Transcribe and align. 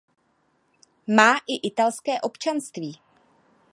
Má 1.07 1.37
i 1.47 1.55
italské 1.67 2.21
občanství. 2.21 2.99